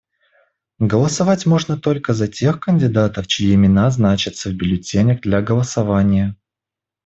[0.79, 6.35] Голосовать можно только за тех кандидатов, чьи имена значатся в бюллетенях для голосования.